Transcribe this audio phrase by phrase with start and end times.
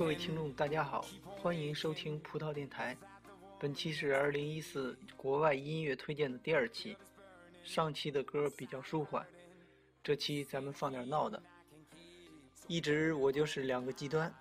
[0.00, 1.04] 各位听众，大家好，
[1.42, 2.96] 欢迎收听葡萄电台。
[3.58, 6.96] 本期是二零一四国外音乐推荐的第二期。
[7.62, 9.26] 上期的歌比较舒缓，
[10.02, 11.42] 这期咱们放点闹的。
[12.66, 14.34] 一直我就是两个极端，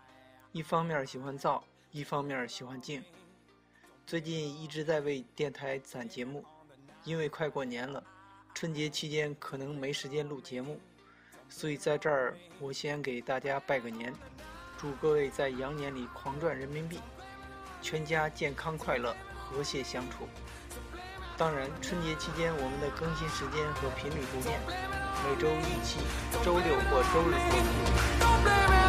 [0.53, 3.03] 一方面喜欢燥，一方面喜欢静。
[4.07, 6.41] 最近一直在为电台攒节目，
[7.03, 8.01] 因为快过年了，
[8.53, 10.79] 春节期间可能没时间录节目，
[11.49, 14.13] 所以在这儿我先给大家拜个年。
[14.79, 17.01] 祝各位在羊年里狂赚人民币，
[17.81, 20.25] 全家健康快乐，和谐相处。
[21.37, 24.57] 当然，春节期间我们的更新时间和频率不变，
[25.25, 25.99] 每周一期，
[26.45, 28.88] 周六或周日播出。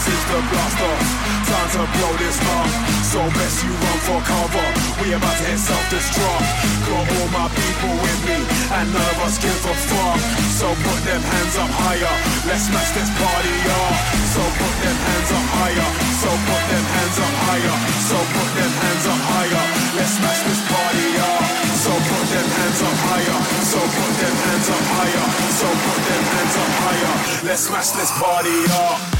[0.00, 0.24] Let's smash
[2.16, 2.72] this song.
[3.04, 4.64] So bless you one for on.
[5.02, 6.40] We about ourselves this song.
[6.88, 8.40] Go home my people with me
[8.80, 10.16] and love us skillful song.
[10.56, 12.16] So put them hands up higher.
[12.48, 13.92] Let's smash this party uh
[14.30, 17.76] So put them hands up higher, so put them hands up higher
[18.08, 19.64] So put them hands up higher,
[20.00, 21.44] let's smash this party up
[21.76, 23.36] So put them hands up higher,
[23.68, 25.26] so put them hands up higher
[25.60, 27.12] So put them hands up higher,
[27.44, 29.19] let's smash this party up.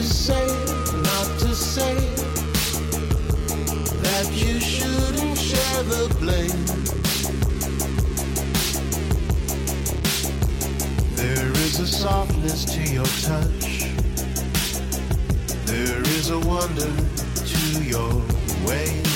[0.00, 1.94] not to say
[4.00, 6.64] that you shouldn't share the blame.
[11.16, 13.90] There is a softness to your touch,
[15.66, 16.90] there is a wonder
[17.44, 18.14] to your
[18.66, 19.09] way.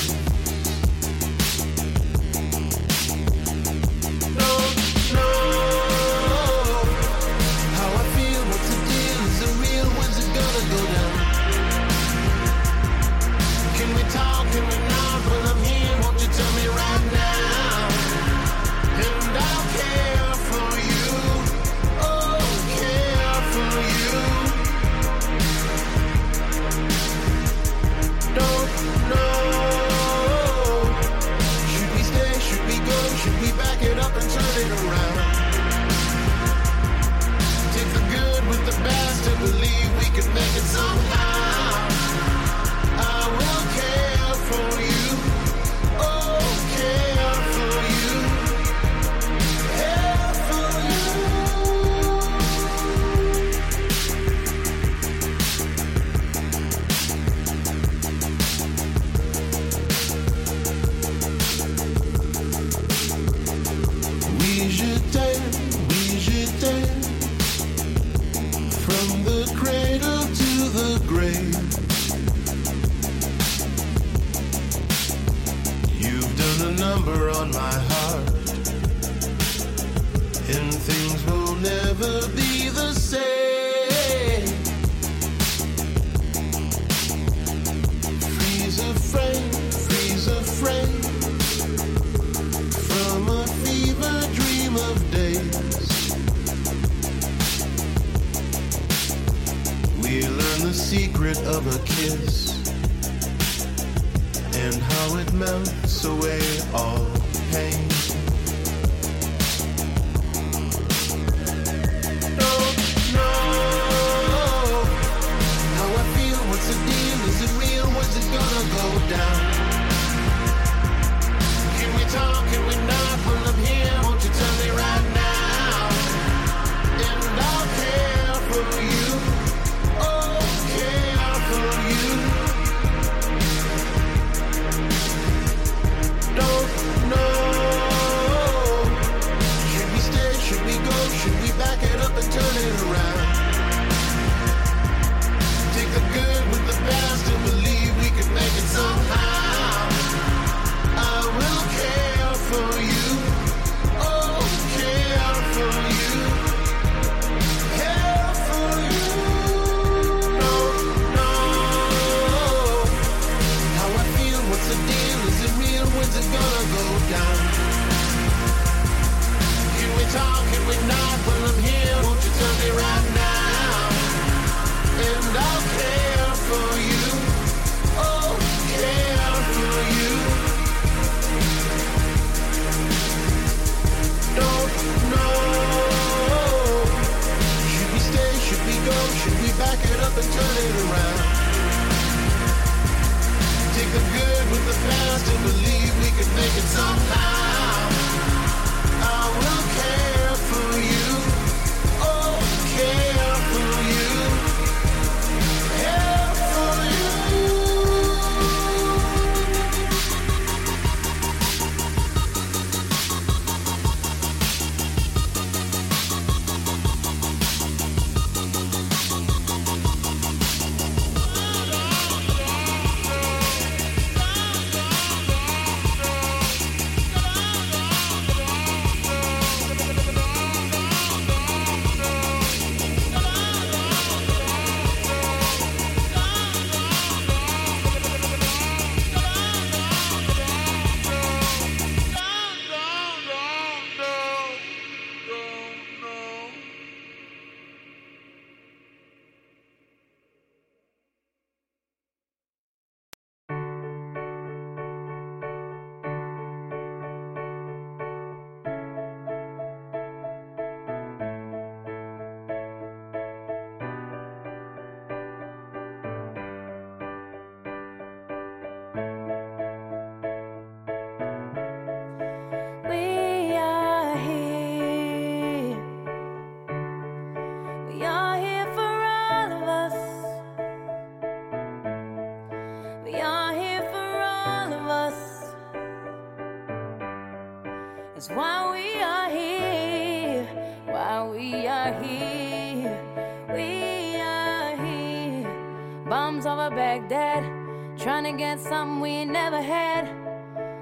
[297.07, 297.65] dad
[297.97, 300.13] Trying to get something we never had.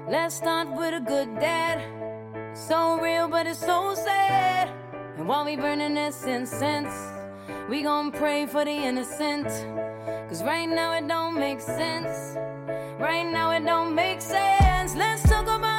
[0.08, 1.80] Let's start with a good dad.
[2.56, 4.68] So real, but it's so sad.
[5.16, 6.92] And while we burning this incense,
[7.68, 9.46] we gon' pray for the innocent.
[10.28, 12.36] Cause right now it don't make sense.
[12.98, 14.96] Right now it don't make sense.
[14.96, 15.73] Let's talk about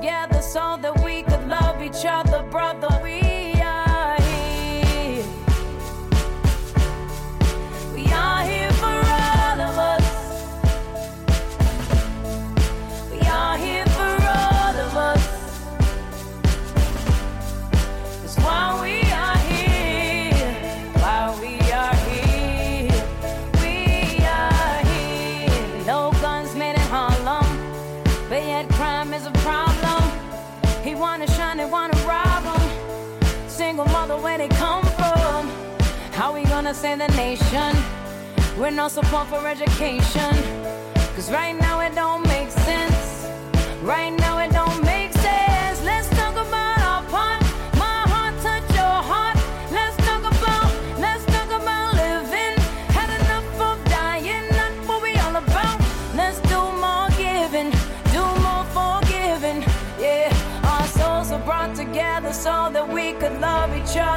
[0.00, 0.37] together.
[33.58, 35.50] single mother where they come from.
[36.12, 37.74] How we gonna save the nation
[38.56, 40.32] with no support for education?
[41.16, 43.26] Cause right now it don't make sense.
[43.82, 44.67] Right now it don't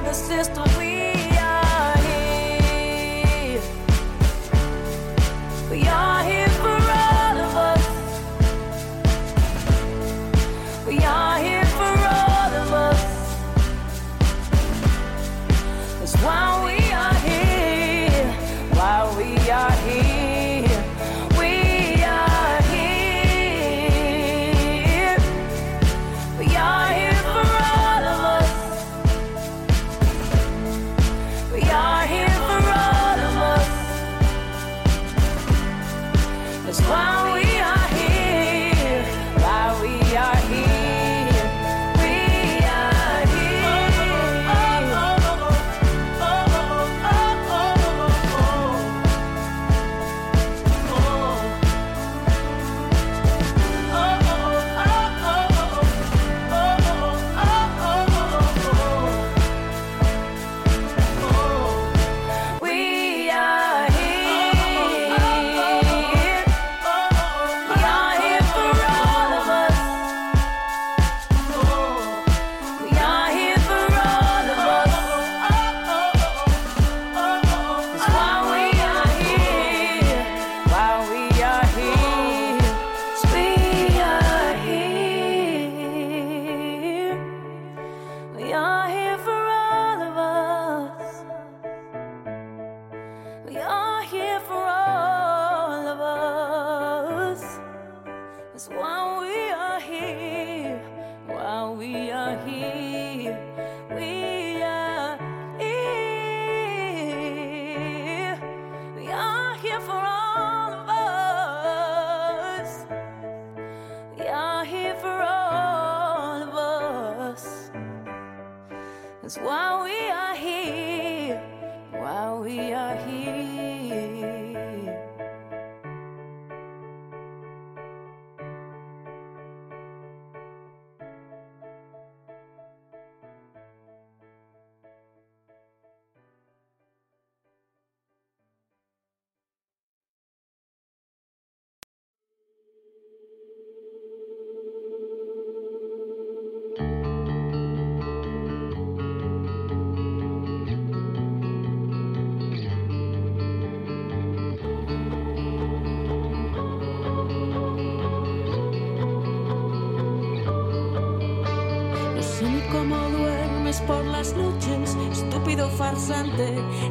[0.03, 0.63] The system.
[0.79, 1.00] We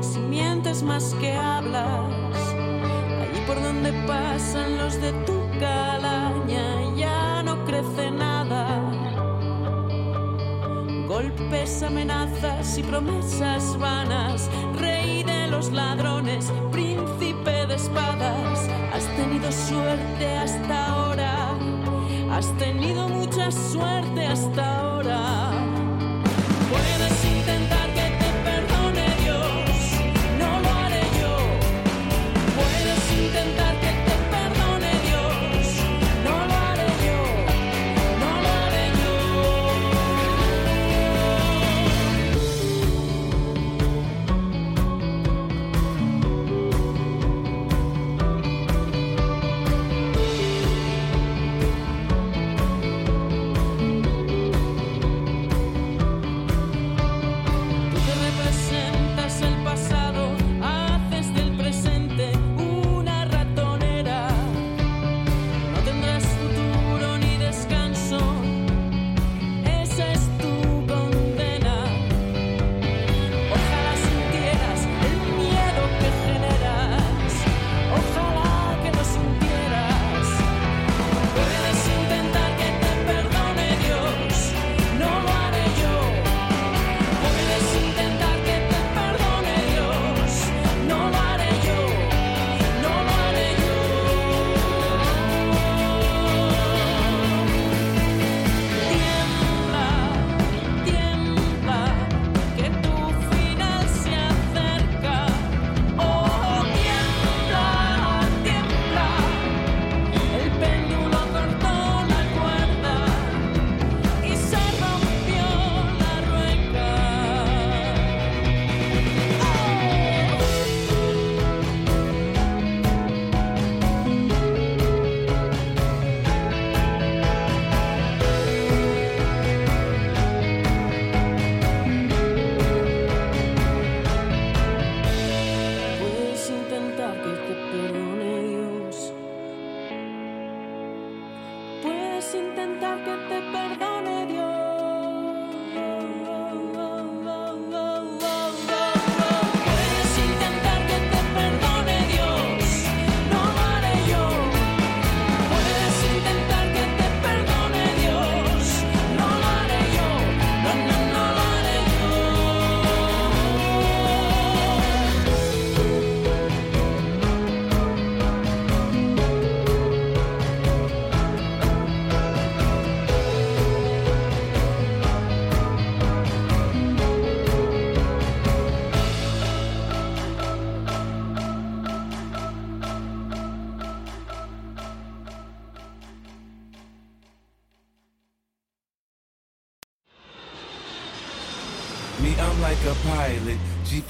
[0.00, 2.14] si mientes más que hablas,
[3.20, 8.66] allí por donde pasan los de tu calaña ya no crece nada.
[11.06, 20.36] Golpes, amenazas y promesas vanas, rey de los ladrones, príncipe de espadas, has tenido suerte
[20.36, 21.58] hasta ahora,
[22.32, 25.69] has tenido mucha suerte hasta ahora.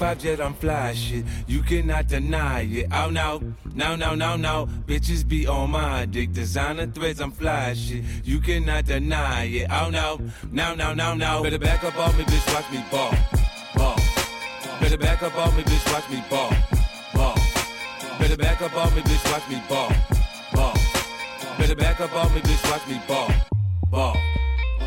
[0.01, 1.25] G5 jet, I'm fly shit.
[1.45, 2.87] You cannot deny it.
[2.91, 3.39] Oh no,
[3.75, 4.67] no, no, no, no.
[4.87, 6.33] Bitches be on my dick.
[6.33, 8.03] Designer threads, I'm fly shit.
[8.23, 9.67] You cannot deny it.
[9.69, 10.19] Oh no,
[10.51, 11.43] no, no, no, no.
[11.43, 12.53] Better back up off me, bitch.
[12.53, 13.13] Watch me ball,
[13.75, 13.95] ball.
[14.79, 15.93] Better back up off me, bitch.
[15.93, 16.51] Watch me ball,
[17.13, 17.35] ball.
[18.17, 19.31] Better back up off me, bitch.
[19.31, 19.93] Watch me ball,
[20.51, 20.73] ball.
[21.59, 22.71] Better back up off me, bitch.
[22.71, 23.31] Watch me ball,
[23.91, 24.40] ball.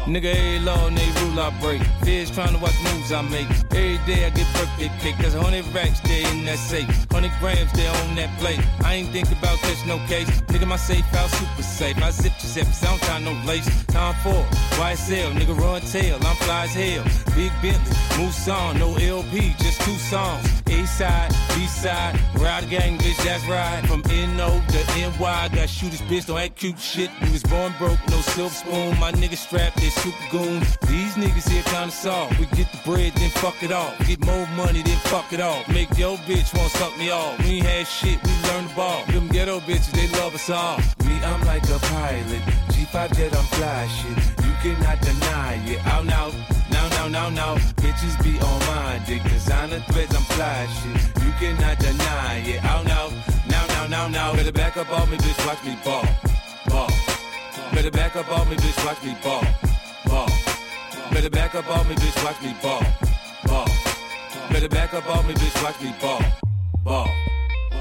[0.06, 1.82] Nigga, every law and every rule I break.
[2.04, 3.48] Feds trying to watch moves I make.
[3.72, 5.16] Every day I get birthday cake.
[5.16, 6.86] Cause 100 racks there in that safe.
[7.10, 8.60] 100 grams there on that plate.
[8.84, 10.28] I ain't think about catch no case.
[10.52, 11.96] Nigga, my safe out super safe.
[12.02, 13.66] I zip your zip, I don't no lace.
[13.86, 14.44] Time for
[14.76, 16.16] YSL, nigga run tail.
[16.20, 17.04] I'm fly as hell.
[17.34, 20.44] Big Bentley, moose no LP, just two songs.
[20.68, 23.84] A side, B side, ride gang, bitch, that's right.
[23.86, 24.02] From
[24.36, 27.10] NO to NY, got shooters, bitch, don't act cute shit.
[27.22, 28.98] We was born broke, no silver spoon.
[28.98, 30.76] My niggas strapped, they super goons.
[30.88, 32.38] These niggas here kinda soft.
[32.38, 33.92] We get the bread, then fuck it off.
[34.06, 35.68] Get more money, then fuck it off.
[35.68, 37.38] Make your bitch wanna suck me off.
[37.40, 39.04] We ain't had shit, we learned the ball.
[39.06, 40.78] Them ghetto bitches, they love us all.
[41.06, 42.42] Me, I'm like a pilot.
[42.72, 44.16] G5 jet, I'm fly shit.
[44.44, 45.86] You cannot deny it.
[45.86, 46.30] Out now.
[46.70, 49.22] Now, now, now, now, bitches be on my dick.
[49.22, 51.24] Designer threads, I'm fly shit.
[51.24, 52.64] You cannot deny it.
[52.64, 53.10] Out now,
[53.48, 54.34] now, now, now, now.
[54.34, 55.46] Better back up off me, bitch.
[55.46, 56.04] Watch me ball,
[56.68, 56.90] ball.
[57.72, 58.84] Better back up off me, bitch.
[58.84, 59.44] Watch me ball,
[60.14, 60.28] ball.
[61.10, 62.24] Better back up on me, bitch.
[62.24, 62.82] Watch me ball,
[63.46, 63.68] ball.
[64.50, 65.62] Better back up on me, bitch.
[65.62, 66.22] Watch me ball,
[66.84, 67.33] ball.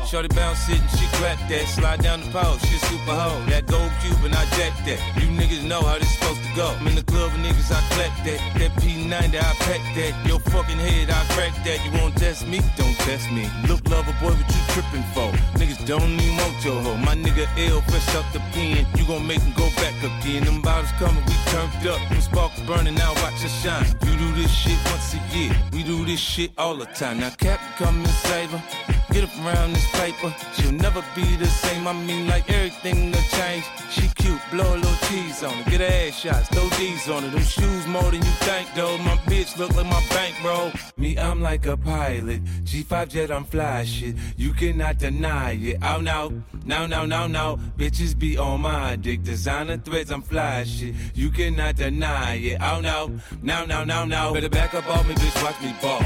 [0.06, 1.66] Shorty bounce sitting, she crack that.
[1.68, 3.40] Slide down the pole, she super hoe.
[3.50, 5.00] That gold cube and I jack that.
[5.18, 6.68] You niggas know how this supposed to go.
[6.68, 8.40] I'm in the club with niggas, I collect that.
[8.60, 10.14] That P90, I pack that.
[10.28, 11.80] Your fucking head, I crack that.
[11.86, 12.60] You won't test me?
[12.76, 13.50] Don't test me.
[13.68, 15.32] Look, lover boy, what you tripping for?
[15.58, 16.98] Niggas don't even want your hoe.
[16.98, 18.86] My nigga L fresh up the pen.
[18.96, 20.44] You gon' make him go back again.
[20.46, 22.02] Them bottles coming, we turned up.
[22.10, 23.88] Them sparks burning, now watch us shine.
[24.06, 25.56] You do this shit once a year.
[25.72, 27.20] We do this shit all the time.
[27.20, 29.03] Now Cap come and save her.
[29.14, 31.88] Get up around this paper, she'll never be the same.
[31.88, 33.64] I mean, like everything will change.
[33.92, 35.68] She cute, blow a little cheese on it.
[35.68, 37.32] Get her ass shots, throw D's on it.
[37.32, 38.98] Them shoes more than you think, though.
[38.98, 40.72] My bitch look like my bankroll.
[40.98, 42.44] Me, I'm like a pilot.
[42.64, 44.16] G5 jet, I'm fly shit.
[44.36, 45.78] You cannot deny it.
[45.84, 47.60] Oh no, no, no, no, no.
[47.78, 49.22] Bitches be on my dick.
[49.22, 50.96] Designer threads, I'm fly shit.
[51.14, 52.58] You cannot deny it.
[52.60, 53.12] Oh no,
[53.44, 54.34] no, no, no, no.
[54.34, 55.44] Better back up off me, bitch.
[55.44, 56.02] Watch me ball,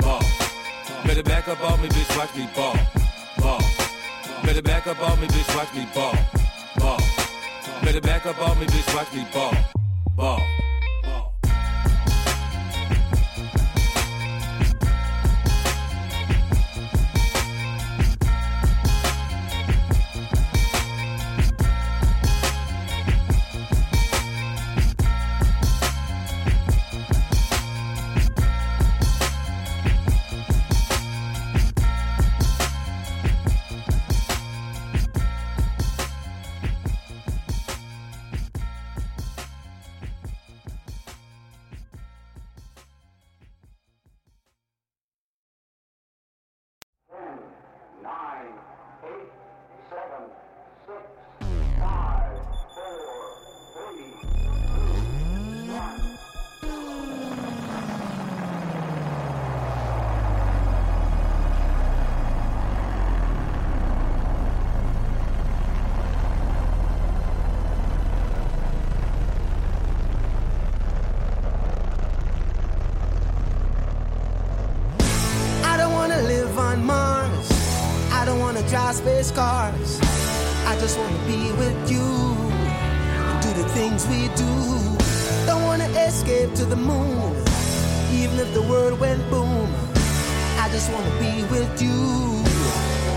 [0.00, 0.47] ball.
[1.08, 2.76] Better back up on me, bitch, watch me ball,
[3.38, 3.58] ball.
[4.44, 6.14] Better back up on me, bitch, watch me ball,
[6.76, 7.00] ball.
[7.82, 9.54] Better back up on me, bitch, watch me ball,
[10.14, 10.67] ball.
[78.68, 79.98] Drive space cars.
[80.66, 84.52] I just wanna be with you and do the things we do.
[85.46, 87.32] Don't wanna escape to the moon,
[88.12, 89.68] even if the world went boom.
[90.60, 91.98] I just wanna be with you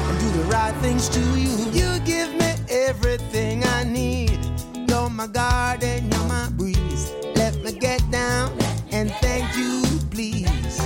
[0.07, 1.53] and do the right things to you.
[1.73, 4.39] You give me everything I need.
[4.87, 7.11] You're my garden, you're my breeze.
[7.35, 8.57] Let me get down
[8.91, 10.77] and thank you, please.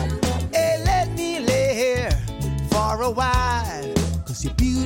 [0.52, 2.12] Hey, let me lay here
[2.72, 3.75] for a while.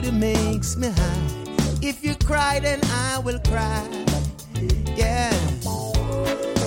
[0.09, 1.55] Beauty makes me high.
[1.81, 3.87] If you cry, then I will cry.
[4.95, 5.33] Yeah.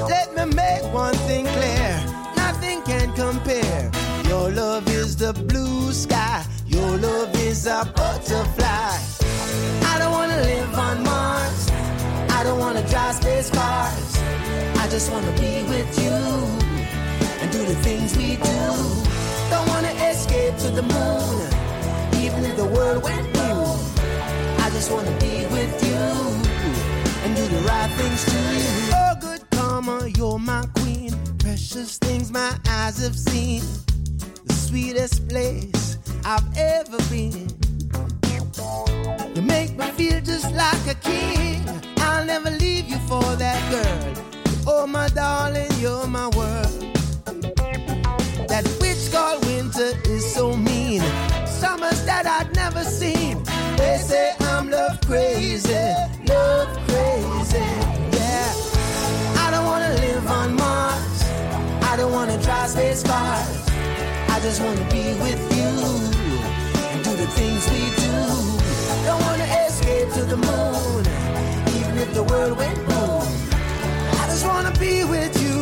[0.09, 2.05] Let me make one thing clear.
[2.37, 3.91] Nothing can compare.
[4.29, 6.45] Your love is the blue sky.
[6.67, 8.99] Your love is a butterfly.
[9.91, 11.71] I don't wanna live on Mars.
[12.31, 14.13] I don't wanna drive space cars.
[14.79, 16.19] I just wanna be with you
[17.41, 18.63] and do the things we do.
[19.51, 21.52] Don't wanna escape to the moon,
[22.57, 23.79] the world went boom.
[24.59, 26.03] I just wanna be with you
[27.25, 28.93] and do the right things to you.
[28.95, 31.13] Oh, good karma, you're my queen.
[31.39, 33.63] Precious things my eyes have seen.
[34.45, 37.49] The sweetest place I've ever been.
[39.35, 41.63] You make me feel just like a king.
[41.99, 44.25] I'll never leave you for that girl.
[44.67, 46.81] Oh, my darling, you're my world.
[48.49, 49.93] That witch called winter.
[51.63, 53.41] Summers that I'd never seen.
[53.77, 55.87] They say I'm love crazy,
[56.27, 57.63] love crazy.
[58.19, 58.51] Yeah.
[59.45, 61.23] I don't wanna live on Mars.
[61.91, 63.63] I don't wanna try space cars.
[64.35, 65.71] I just wanna be with you
[66.91, 68.15] and do the things we do.
[69.07, 71.03] Don't wanna escape to the moon,
[71.79, 73.23] even if the world went boom.
[74.21, 75.53] I just wanna be with you.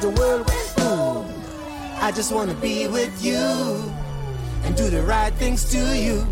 [0.00, 1.26] The world went boom.
[2.00, 3.34] I just wanna be with you
[4.64, 6.26] and do the right things to you.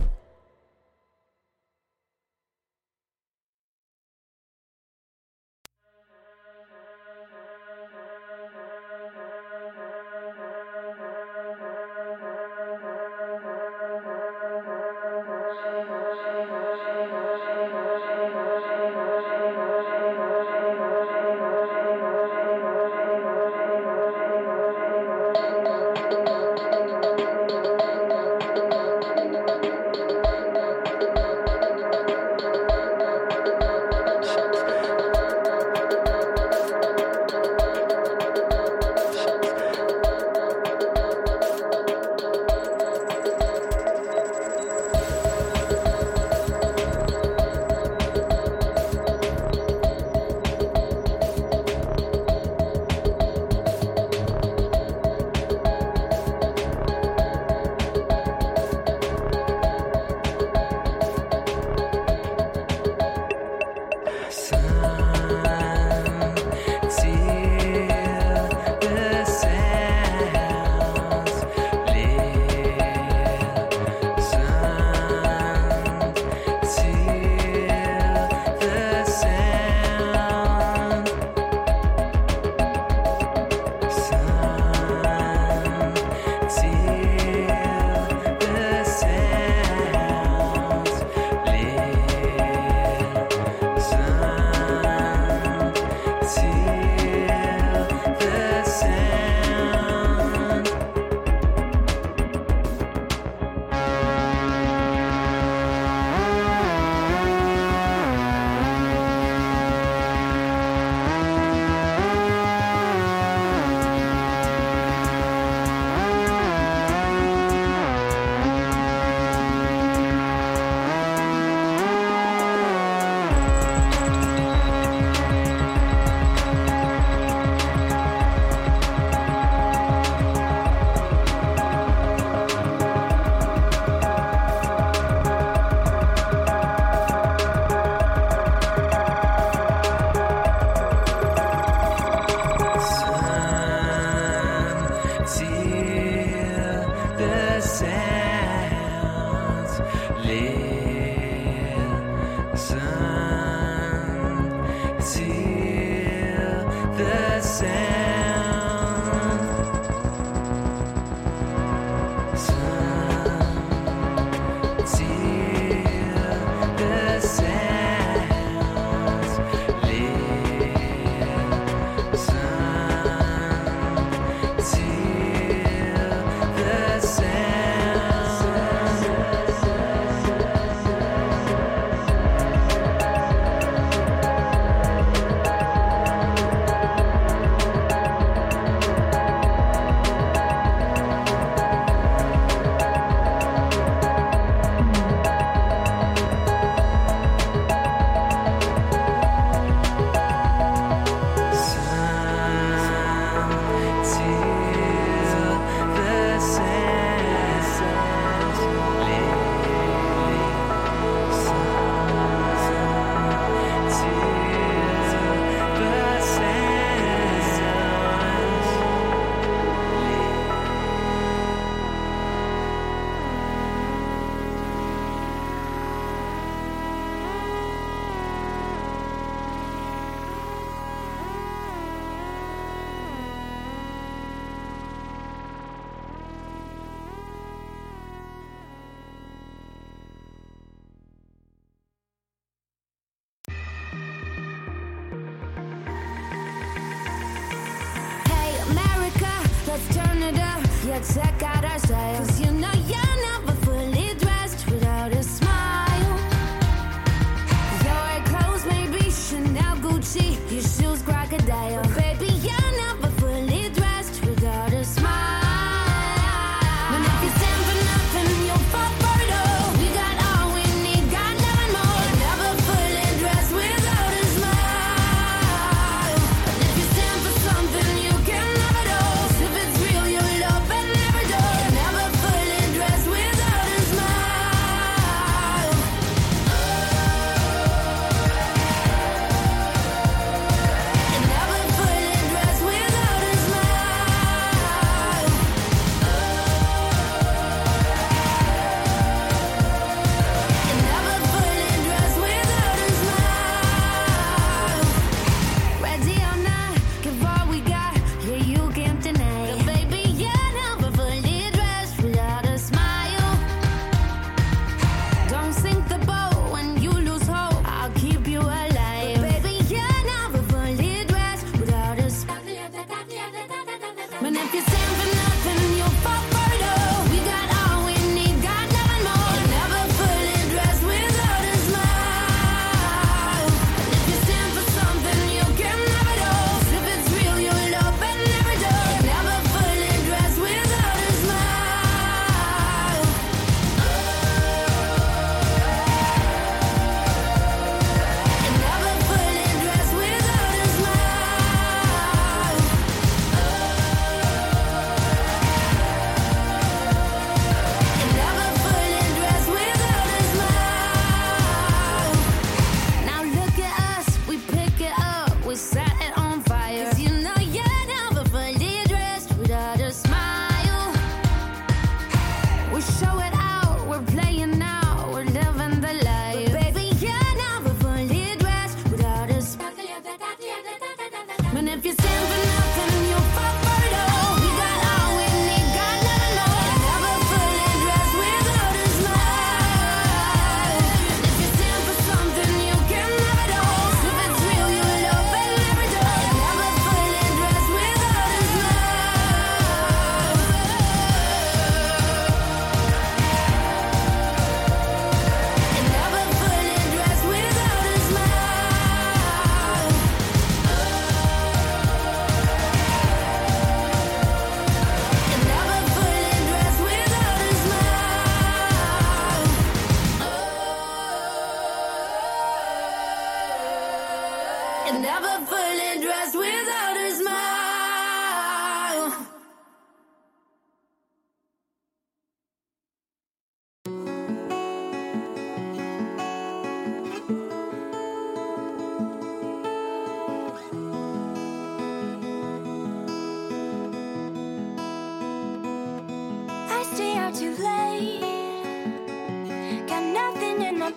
[250.26, 252.45] Canada, yeah, check out our styles.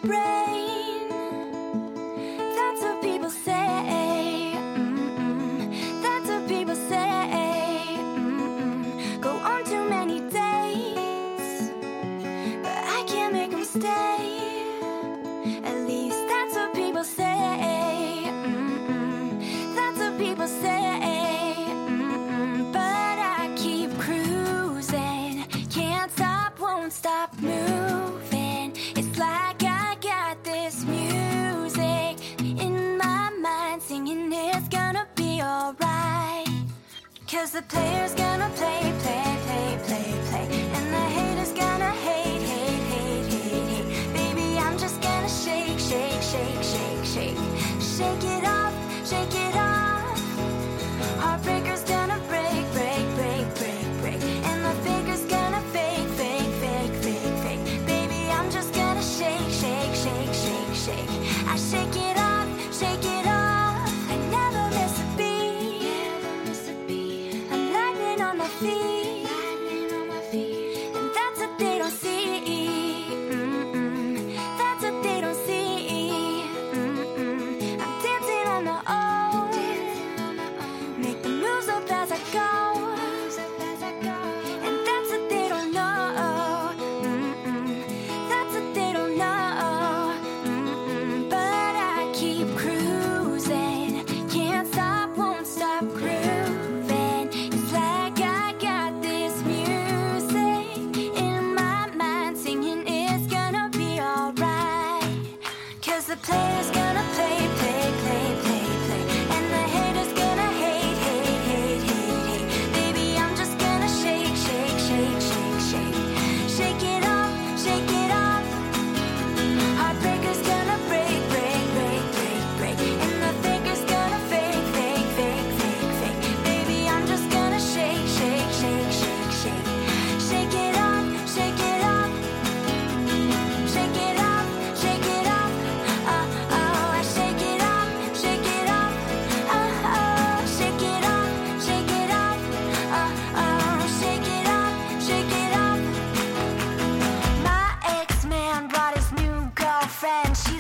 [0.04, 0.59] Nothing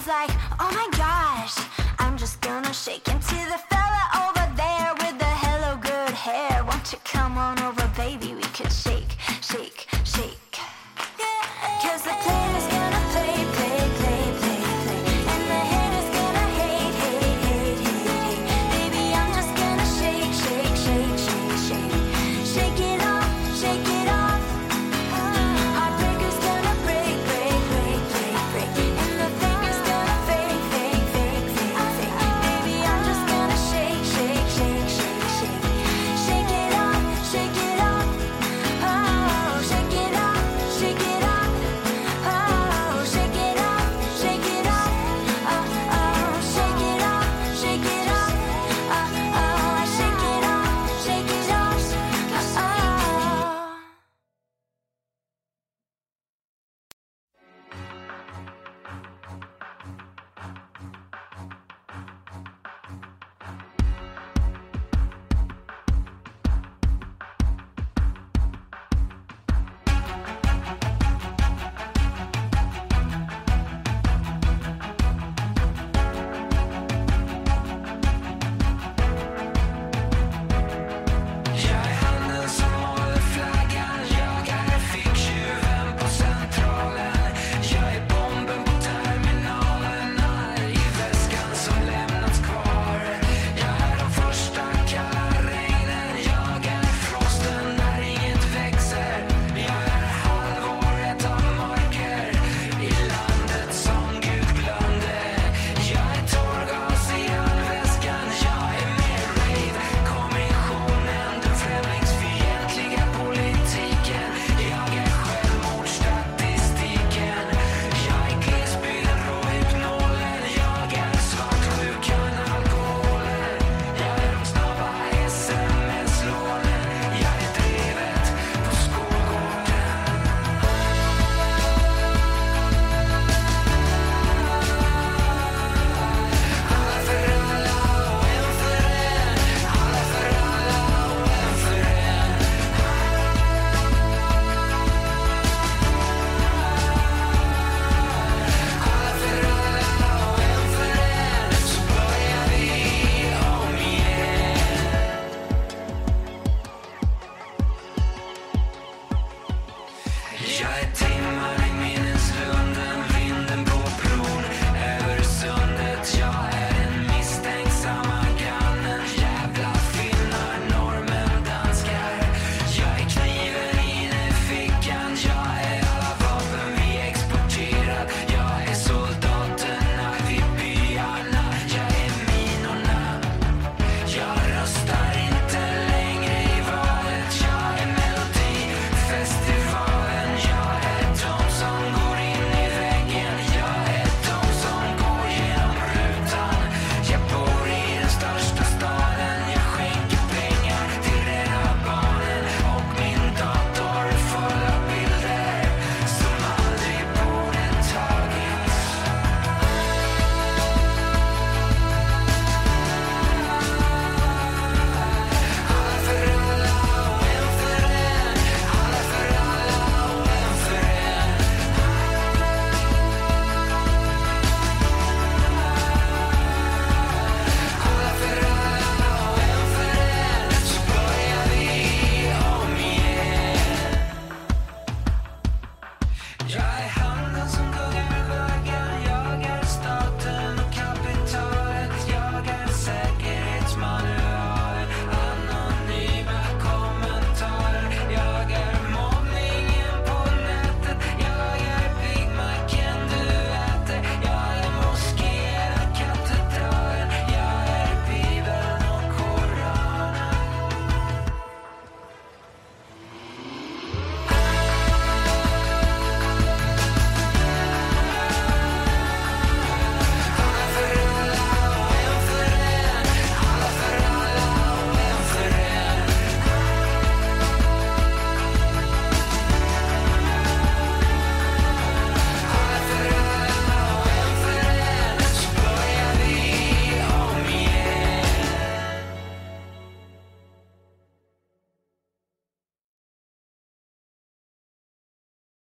[0.09, 1.55] like, oh my gosh,
[1.99, 3.78] I'm just gonna shake into the